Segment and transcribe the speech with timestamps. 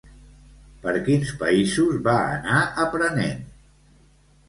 [0.85, 3.49] Per quins països va anar aprenent?